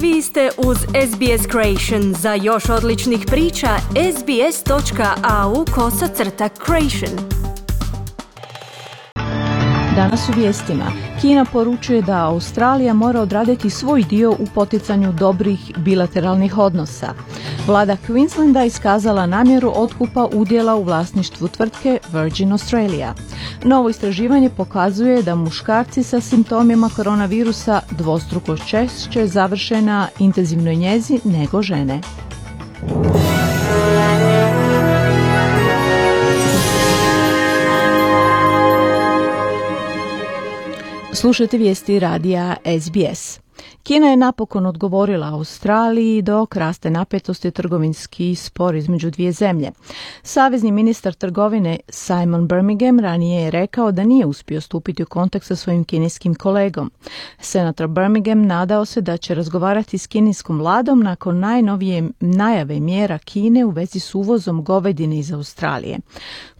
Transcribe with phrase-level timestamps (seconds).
[0.00, 2.14] Vi ste uz SBS Creation.
[2.14, 3.68] Za još odličnih priča,
[4.18, 7.28] sbs.au kosacrta creation.
[9.96, 11.05] Danas u vijestima.
[11.20, 17.14] Kina poručuje da Australija mora odraditi svoj dio u poticanju dobrih bilateralnih odnosa.
[17.66, 23.14] Vlada Queenslanda iskazala namjeru otkupa udjela u vlasništvu tvrtke Virgin Australia.
[23.64, 31.62] Novo istraživanje pokazuje da muškarci sa simptomima koronavirusa dvostruko češće završe na intenzivnoj njezi nego
[31.62, 32.00] žene.
[41.16, 43.40] Slušajte vijesti radija SBS.
[43.82, 49.70] Kina je napokon odgovorila Australiji dok raste napetosti trgovinski spor između dvije zemlje.
[50.22, 55.56] Savezni ministar trgovine Simon Birmingham ranije je rekao da nije uspio stupiti u kontakt sa
[55.56, 56.90] svojim kineskim kolegom.
[57.40, 63.64] Senator Birmingham nadao se da će razgovarati s kineskom vladom nakon najnovije najave mjera Kine
[63.64, 65.98] u vezi s uvozom govedine iz Australije.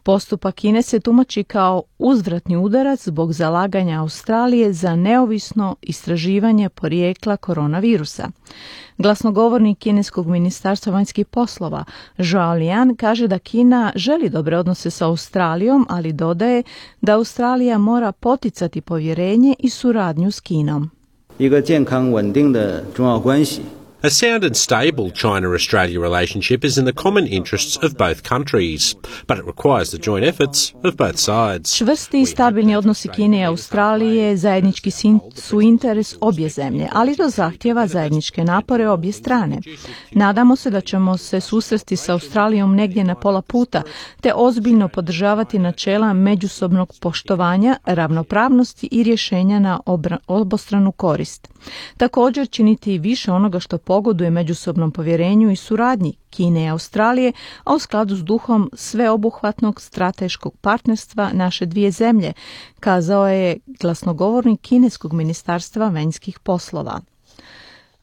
[0.05, 8.29] Postupak Kine se tumači kao uzvratni udarac zbog zalaganja Australije za neovisno istraživanje porijekla koronavirusa.
[8.97, 11.83] Glasnogovornik kineskog ministarstva vanjskih poslova
[12.17, 16.63] Zhao Lian kaže da Kina želi dobre odnose sa Australijom, ali dodaje
[17.01, 20.91] da Australija mora poticati povjerenje i suradnju s Kinom.
[21.37, 23.63] 一个健康稳定的中澳关系
[24.02, 28.94] a sound and stable China Australia relationship is in the common interests of both countries,
[29.26, 31.76] but it requires the joint efforts of both sides.
[31.76, 34.90] Čvrsti i stabilni odnosi Kine i Australije zajednički
[35.34, 39.60] su interes obje zemlje, ali to zahtjeva zajedničke napore obje strane.
[40.12, 43.82] Nadamo se da ćemo se susresti sa Australijom negdje na pola puta,
[44.20, 49.80] te ozbiljno podržavati načela međusobnog poštovanja, ravnopravnosti i rješenja na
[50.26, 51.48] obostranu korist.
[51.96, 57.32] Također činiti više onoga što pogoduje međusobnom povjerenju i suradnji Kine i Australije,
[57.64, 62.32] a u skladu s duhom sveobuhvatnog strateškog partnerstva naše dvije zemlje,
[62.80, 67.00] kazao je glasnogovornik Kineskog ministarstva vanjskih poslova.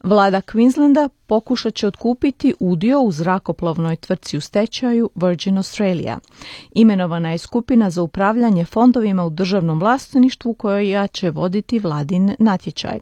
[0.03, 6.19] Vlada Queenslanda pokušat će otkupiti udio u zrakoplovnoj tvrtci u stečaju Virgin Australia.
[6.71, 12.99] Imenovana je skupina za upravljanje fondovima u državnom vlasništvu koja će voditi vladin natječaj.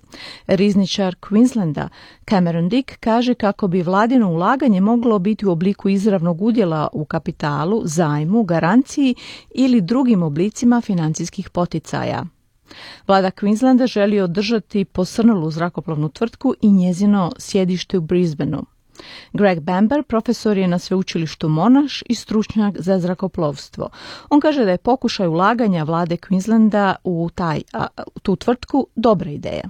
[0.47, 1.87] Rizničar Queenslanda
[2.29, 7.81] Cameron Dick kaže kako bi vladino ulaganje moglo biti u obliku izravnog udjela u kapitalu,
[7.85, 9.15] zajmu, garanciji
[9.55, 12.25] ili drugim oblicima financijskih poticaja.
[13.07, 18.61] Vlada Queenslanda želi održati posrnulu zrakoplovnu tvrtku i njezino sjedište u Brisbaneu.
[19.33, 23.89] Greg Bamber profesor je na sveučilištu Monash i stručnjak za zrakoplovstvo.
[24.29, 27.87] On kaže da je pokušaj ulaganja vlade Queenslanda u taj, a,
[28.21, 29.69] tu tvrtku dobra ideja.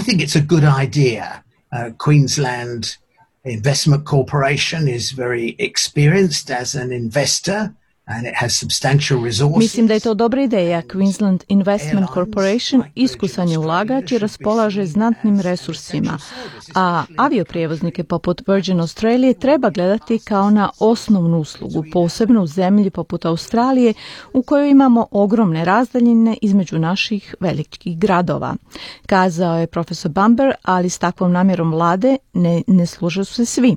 [0.00, 1.42] I think it's a good idea.
[1.72, 2.86] Uh, Queensland
[3.44, 7.68] Investment Corporation is very experienced as an investor.
[9.58, 10.82] Mislim da je to dobra ideja.
[10.82, 16.18] Queensland Investment Corporation iskusan je ulagač i raspolaže znatnim resursima,
[16.74, 23.24] a avioprijevoznike poput Virgin Australia treba gledati kao na osnovnu uslugu, posebno u zemlji poput
[23.24, 23.94] Australije
[24.32, 28.56] u kojoj imamo ogromne razdaljine između naših velikih gradova.
[29.06, 33.76] Kazao je profesor Bamber, ali s takvom namjerom vlade ne, ne služe se svi.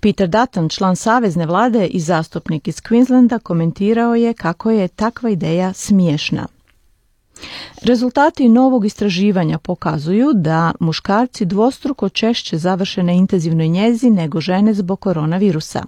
[0.00, 3.63] Peter Dutton, član savezne vlade i zastupnik iz Queenslanda, komentirao
[4.14, 6.46] je kako je takva ideja smiješna.
[7.82, 15.00] Rezultati novog istraživanja pokazuju da muškarci dvostruko češće završe na intenzivnoj njezi nego žene zbog
[15.00, 15.84] koronavirusa.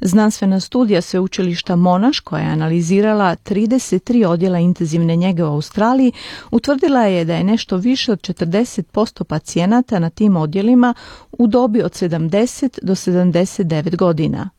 [0.00, 6.12] Znanstvena studija sveučilišta Monaš koja je analizirala 33 odjela intenzivne njege u Australiji
[6.50, 10.94] utvrdila je da je nešto više od 40% pacijenata na tim odjelima
[11.32, 14.50] u dobi od 70 do 79 godina.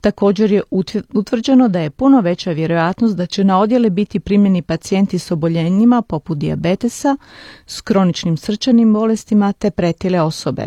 [0.00, 0.62] Također je
[1.14, 6.02] utvrđeno da je puno veća vjerojatnost da će na odjele biti primljeni pacijenti s oboljenjima
[6.02, 7.16] poput dijabetesa,
[7.66, 10.66] s kroničnim srčanim bolestima te pretile osobe.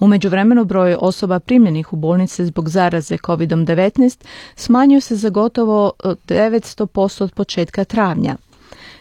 [0.00, 4.24] U međuvremenu broj osoba primljenih u bolnice zbog zaraze COVID-19
[4.56, 8.36] smanjio se za gotovo 900% od početka travnja.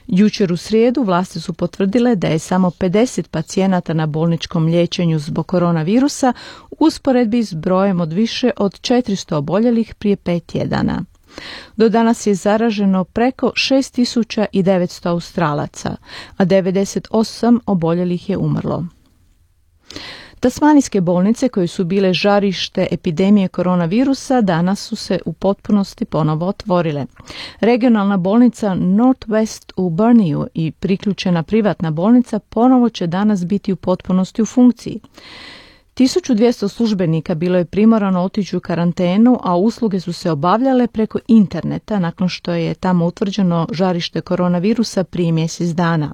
[0.08, 5.48] Jučer u srijedu vlasti su potvrdile da je samo 50 pacijenata na bolničkom liječenju zbog
[5.48, 6.34] koronavirusa
[6.80, 11.04] usporedbi s brojem od više od 400 oboljelih prije pet tjedana.
[11.76, 15.96] Do danas je zaraženo preko 6900 australaca,
[16.38, 18.86] a 98 oboljelih je umrlo.
[20.40, 27.06] Tasmanijske bolnice koje su bile žarište epidemije koronavirusa danas su se u potpunosti ponovo otvorile.
[27.60, 34.42] Regionalna bolnica Northwest u Burniju i priključena privatna bolnica ponovo će danas biti u potpunosti
[34.42, 35.00] u funkciji.
[35.98, 42.00] 1200 službenika bilo je primorano otići u karantenu, a usluge su se obavljale preko interneta
[42.00, 46.14] nakon što je tamo utvrđeno žarište koronavirusa prije mjesec dana.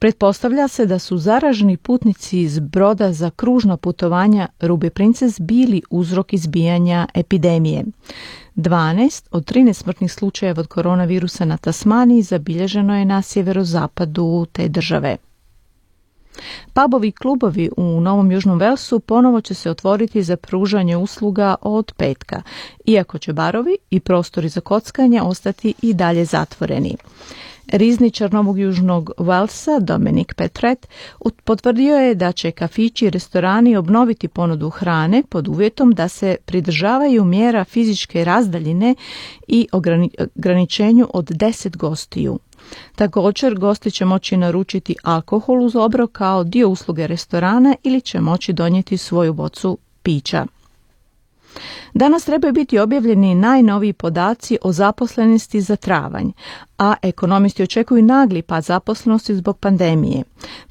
[0.00, 6.32] Pretpostavlja se da su zaraženi putnici iz broda za kružno putovanja Ruby Princess bili uzrok
[6.32, 7.84] izbijanja epidemije.
[8.56, 15.16] 12 od 13 smrtnih slučajeva od koronavirusa na Tasmaniji zabilježeno je na sjeverozapadu te države.
[16.72, 22.42] Pubovi klubovi u Novom Južnom Velsu ponovo će se otvoriti za pružanje usluga od petka,
[22.84, 26.96] iako će barovi i prostori za kockanje ostati i dalje zatvoreni.
[27.72, 30.88] Rizničar Novog Južnog Velsa, Dominik Petret,
[31.44, 37.24] potvrdio je da će kafići i restorani obnoviti ponudu hrane pod uvjetom da se pridržavaju
[37.24, 38.94] mjera fizičke razdaljine
[39.48, 39.68] i
[40.36, 42.38] ograničenju od 10 gostiju.
[42.96, 48.52] Također, gosti će moći naručiti alkohol uz obrok kao dio usluge restorana ili će moći
[48.52, 50.46] donijeti svoju bocu pića.
[51.94, 56.30] Danas trebaju biti objavljeni najnoviji podaci o zaposlenosti za travanj,
[56.78, 60.22] a ekonomisti očekuju nagli pad zaposlenosti zbog pandemije.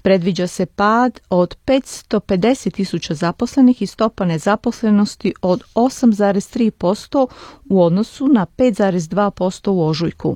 [0.01, 7.27] Predviđa se pad od 550 tisuća zaposlenih i stopa nezaposlenosti od 8,3%
[7.69, 10.35] u odnosu na 5,2% u ožujku.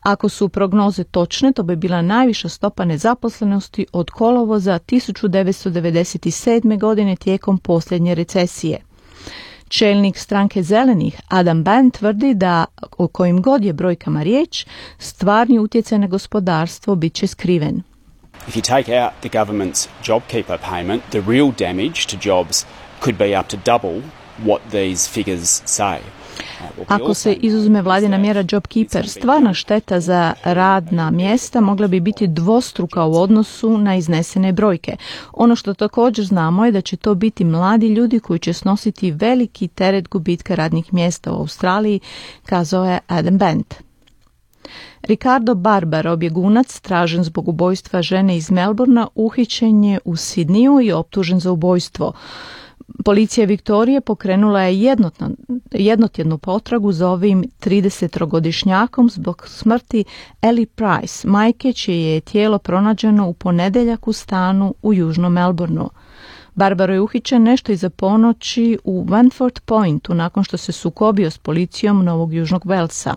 [0.00, 6.80] Ako su prognoze točne, to bi bila najviša stopa nezaposlenosti od kolovoza 1997.
[6.80, 8.89] godine tijekom posljednje recesije.
[9.70, 12.64] Čelnik stranke zelenih Adam Ban tvrdi da
[12.98, 14.66] o kojim god je brojkama riječ,
[14.98, 17.82] stvarni utjecaj na gospodarstvo bit će skriven.
[18.48, 22.66] If you take out the government's JobKeeper payment, the real damage to jobs
[23.00, 24.02] could be up to double
[24.44, 25.98] what these figures say.
[26.88, 33.04] Ako se izuzme vladina mjera JobKeeper, stvarna šteta za radna mjesta mogla bi biti dvostruka
[33.04, 34.96] u odnosu na iznesene brojke.
[35.32, 39.68] Ono što također znamo je da će to biti mladi ljudi koji će snositi veliki
[39.68, 42.00] teret gubitka radnih mjesta u Australiji,
[42.44, 43.74] kazao je Adam Bent.
[45.02, 51.40] Ricardo Barbaro, objegunac, tražen zbog ubojstva žene iz Melbourna, uhićen je u Sidniju i optužen
[51.40, 52.12] za ubojstvo.
[53.04, 54.96] Policija Viktorije pokrenula je
[55.72, 60.04] jednotjednu potragu za ovim 30-godišnjakom zbog smrti
[60.42, 65.88] Ellie Price, majke čije je tijelo pronađeno u ponedjeljak u stanu u Južnom Melbourneu.
[66.54, 72.04] Barbaro je uhićen nešto iza ponoći u Vanford Pointu nakon što se sukobio s policijom
[72.04, 73.14] Novog Južnog Velsa.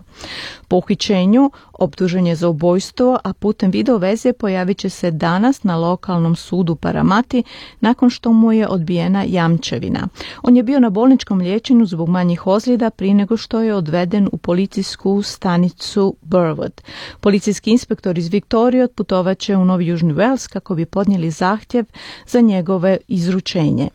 [0.68, 5.76] Po uhićenju optužen je za ubojstvo, a putem video veze pojavit će se danas na
[5.76, 7.42] lokalnom sudu Paramati
[7.80, 10.08] nakon što mu je odbijena jamčevina.
[10.42, 14.36] On je bio na bolničkom liječenju zbog manjih ozljeda prije nego što je odveden u
[14.36, 16.80] policijsku stanicu Burwood.
[17.20, 21.84] Policijski inspektor iz Viktorije otputovat će u Novi Južni Wales kako bi podnijeli zahtjev
[22.26, 23.88] za njegove izručenje.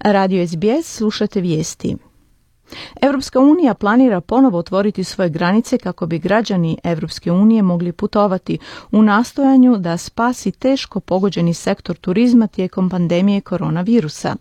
[0.00, 1.96] Radio SBS slušate vijesti.
[3.02, 8.58] Europska unija planira ponovo otvoriti svoje granice kako bi građani Europske unije mogli putovati
[8.92, 14.36] u nastojanju da spasi teško pogođeni sektor turizma tijekom pandemije koronavirusa.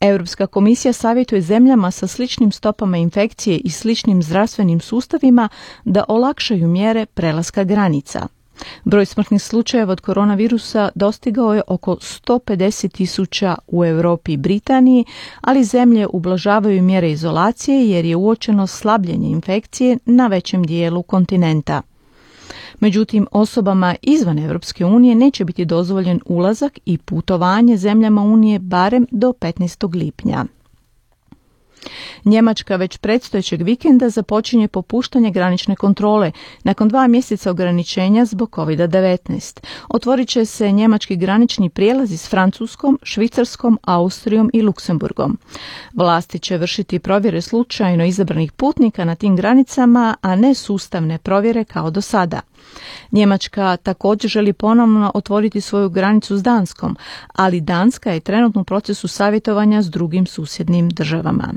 [0.00, 5.48] Europska komisija savjetuje zemljama sa sličnim stopama infekcije i sličnim zdravstvenim sustavima
[5.84, 8.28] da olakšaju mjere prelaska granica.
[8.84, 15.04] Broj smrtnih slučajeva od koronavirusa dostigao je oko 150 tisuća u Europi i Britaniji,
[15.40, 21.82] ali zemlje ublažavaju mjere izolacije jer je uočeno slabljenje infekcije na većem dijelu kontinenta.
[22.80, 29.32] Međutim, osobama izvan Europske unije neće biti dozvoljen ulazak i putovanje zemljama Unije barem do
[29.40, 29.94] 15.
[29.94, 30.44] lipnja.
[32.24, 36.32] Njemačka već predstojećeg vikenda započinje popuštanje granične kontrole
[36.64, 39.60] nakon dva mjeseca ograničenja zbog COVID-19.
[39.88, 45.38] Otvorit će se njemački granični prijelazi s Francuskom, Švicarskom, Austrijom i Luksemburgom.
[45.94, 51.90] Vlasti će vršiti provjere slučajno izabranih putnika na tim granicama, a ne sustavne provjere kao
[51.90, 52.40] do sada.
[53.12, 56.96] Njemačka također želi ponovno otvoriti svoju granicu s Danskom,
[57.34, 61.52] ali Danska je trenutno u procesu savjetovanja s drugim susjednim državama.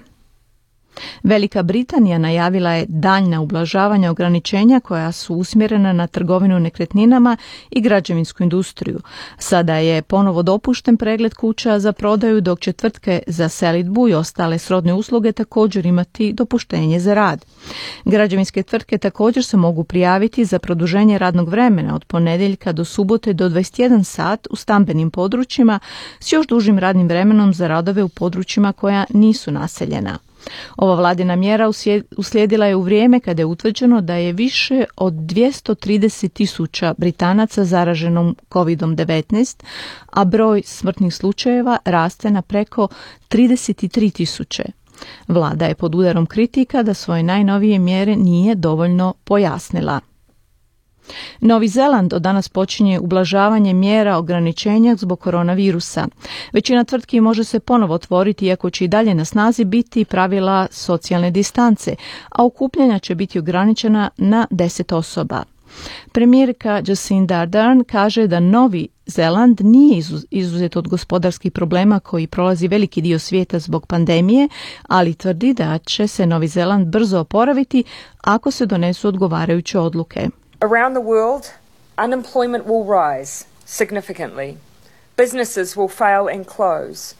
[1.23, 7.37] Velika Britanija najavila je daljna ublažavanja ograničenja koja su usmjerena na trgovinu nekretninama
[7.69, 8.99] i građevinsku industriju.
[9.37, 14.57] Sada je ponovo dopušten pregled kuća za prodaju dok će tvrtke za selitbu i ostale
[14.57, 17.45] srodne usluge također imati dopuštenje za rad.
[18.05, 23.49] Građevinske tvrtke također se mogu prijaviti za produženje radnog vremena od ponedjeljka do subote do
[23.49, 25.79] 21 sat u stambenim područjima
[26.19, 30.24] s još dužim radnim vremenom za radove u područjima koja nisu naseljena.
[30.77, 31.71] Ova vladina mjera
[32.17, 38.35] uslijedila je u vrijeme kada je utvrđeno da je više od 230 tisuća Britanaca zaraženom
[38.49, 39.63] COVID-19,
[40.11, 42.87] a broj smrtnih slučajeva raste na preko
[43.29, 44.63] 33 tisuće.
[45.27, 49.99] Vlada je pod udarom kritika da svoje najnovije mjere nije dovoljno pojasnila.
[51.39, 56.07] Novi Zeland od danas počinje ublažavanje mjera ograničenja zbog koronavirusa.
[56.53, 61.31] Većina tvrtki može se ponovo otvoriti iako će i dalje na snazi biti pravila socijalne
[61.31, 61.95] distance,
[62.29, 65.43] a okupljanja će biti ograničena na 10 osoba.
[66.11, 73.01] Premijerka Jacinda Ardern kaže da Novi Zeland nije izuzet od gospodarskih problema koji prolazi veliki
[73.01, 74.47] dio svijeta zbog pandemije,
[74.87, 77.83] ali tvrdi da će se Novi Zeland brzo oporaviti
[78.21, 80.29] ako se donesu odgovarajuće odluke.
[80.61, 81.53] Around the world,
[81.97, 84.57] unemployment will rise significantly.
[85.17, 87.13] Businesses will fail and close.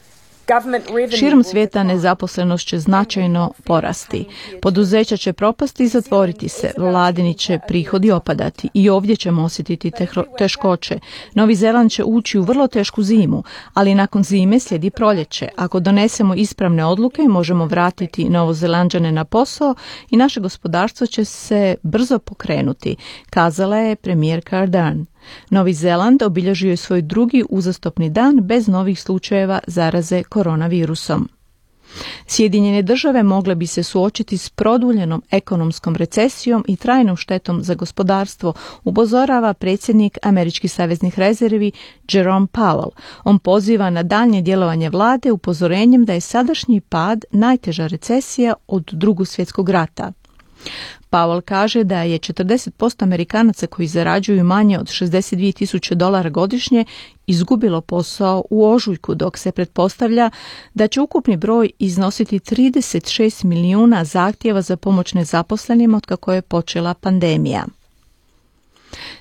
[1.18, 4.24] Širom svijeta nezaposlenost će značajno porasti.
[4.62, 9.92] Poduzeća će propasti i zatvoriti se, vladini će prihodi opadati i ovdje ćemo osjetiti
[10.38, 10.98] teškoće.
[11.34, 13.42] Novi Zeland će ući u vrlo tešku zimu,
[13.74, 15.48] ali nakon zime slijedi proljeće.
[15.56, 19.74] Ako donesemo ispravne odluke, možemo vratiti Novozelanđane na posao
[20.10, 22.96] i naše gospodarstvo će se brzo pokrenuti,
[23.30, 25.06] kazala je premijerka Ardern.
[25.50, 31.28] Novi Zeland obilježio je svoj drugi uzastopni dan bez novih slučajeva zaraze koronavirusom.
[32.26, 38.52] Sjedinjene države mogle bi se suočiti s produljenom ekonomskom recesijom i trajnom štetom za gospodarstvo,
[38.84, 41.72] upozorava predsjednik Američkih saveznih rezervi
[42.12, 42.90] Jerome Powell.
[43.24, 49.28] On poziva na daljnje djelovanje vlade upozorenjem da je sadašnji pad najteža recesija od drugog
[49.28, 50.12] svjetskog rata.
[51.10, 56.84] Powell kaže da je 40% Amerikanaca koji zarađuju manje od 62 tisuće dolara godišnje
[57.26, 60.30] izgubilo posao u ožujku, dok se pretpostavlja
[60.74, 66.94] da će ukupni broj iznositi 36 milijuna zahtjeva za pomoć nezaposlenima od kako je počela
[66.94, 67.66] pandemija.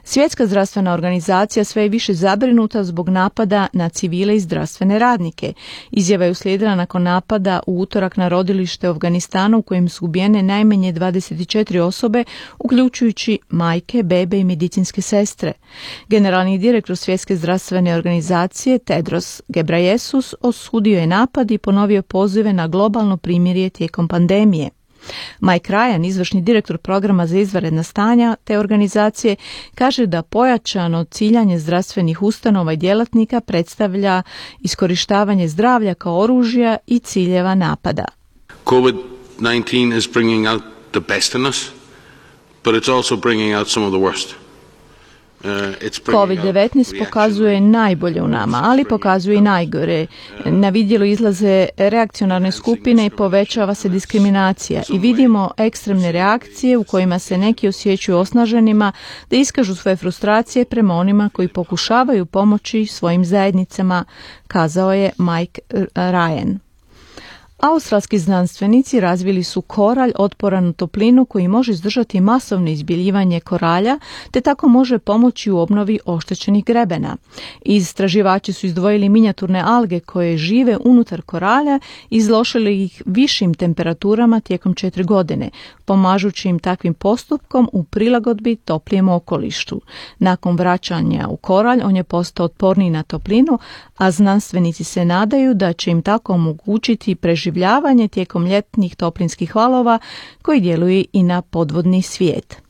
[0.08, 5.54] Svjetska zdravstvena organizacija sve je više zabrinuta zbog napada na civile i zdravstvene radnike.
[5.92, 10.44] Izjava je uslijedila nakon napada u utorak na rodilište u Afganistanu u kojem su ubijene
[10.44, 12.24] najmanje 24 osobe,
[12.60, 15.54] uključujući majke, bebe i medicinske sestre.
[16.08, 23.18] Generalni direktor Svjetske zdravstvene organizacije Tedros Gebrayesus osudio je napad i ponovio pozive na globalno
[23.18, 24.70] primirje tijekom pandemije.
[25.40, 29.36] Mike Ryan, izvršni direktor programa za izvanredna stanja te organizacije,
[29.76, 34.24] kaže da pojačano ciljanje zdravstvenih ustanova i djelatnika predstavlja
[34.60, 38.06] iskorištavanje zdravlja kao oružja i ciljeva napada.
[38.66, 41.70] COVID-19 is bringing out the best in us,
[42.64, 44.45] but it's also bringing out some of the worst.
[45.46, 45.52] Uh,
[46.06, 50.08] COVID-19 pokazuje najbolje u nama, ali pokazuje i najgore.
[50.46, 57.20] Na vidjelu izlaze reakcionarne skupine i povećava se diskriminacija i vidimo ekstremne reakcije u kojima
[57.20, 58.92] se neki osjećaju osnaženima
[59.30, 64.06] da iskažu svoje frustracije prema onima koji pokušavaju pomoći svojim zajednicama,
[64.48, 65.62] kazao je Mike
[65.96, 66.65] Ryan.
[67.66, 74.00] Australski znanstvenici razvili su koralj otporan toplinu koji može izdržati masovno izbjeljivanje koralja
[74.32, 77.16] te tako može pomoći u obnovi oštećenih grebena.
[77.62, 81.80] Istraživači su izdvojili minijaturne alge koje žive unutar koralja
[82.10, 85.50] i izlošili ih višim temperaturama tijekom četiri godine,
[85.86, 89.82] pomažući im takvim postupkom u prilagodbi toplijem okolištu.
[90.20, 93.60] Nakon vraćanja u koralj on je postao otporniji na toplinu,
[93.98, 97.16] a znanstvenici se nadaju da će im tako omogućiti
[97.56, 100.00] preživljavanje tijekom ljetnih toplinskih valova
[100.42, 102.62] koji djeluju i na podvodni svijet.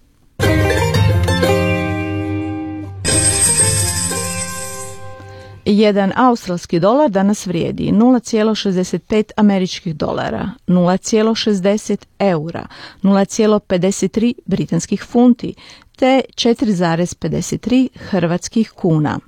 [5.66, 12.68] Jedan australski dolar danas vrijedi 0,65 američkih dolara, 0,60 eura,
[13.04, 15.54] 0,53 britanskih funti
[15.96, 19.20] te 4,53 hrvatskih kuna.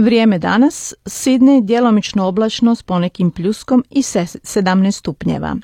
[0.00, 5.56] Vrijeme danas, Sidney djelomično oblačno s ponekim pljuskom i 17 stupnjeva.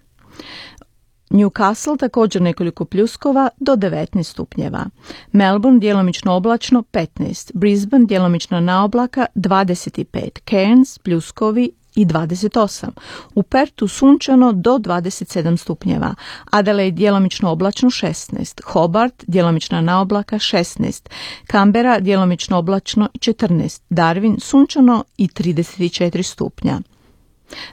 [1.30, 4.84] Newcastle također nekoliko pljuskova do 19 stupnjeva.
[5.32, 12.86] Melbourne djelomično oblačno 15, Brisbane djelomično na oblaka 25, Cairns pljuskovi i 28.
[13.34, 16.14] U Pertu sunčano do 27 stupnjeva.
[16.50, 18.60] Adelaide djelomično oblačno 16.
[18.64, 21.08] Hobart djelomična naoblaka 16.
[21.50, 23.80] Canberra djelomično oblačno 14.
[23.90, 26.80] Darwin sunčano i 34 stupnja.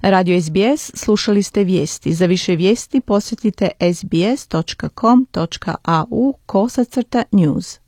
[0.02, 2.14] Radio SBS slušali ste vijesti.
[2.14, 5.24] Za više vijesti posjetite sbs.com.au
[6.46, 7.80] kosacrta news.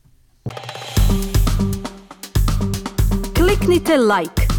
[3.35, 4.44] Kliknite like,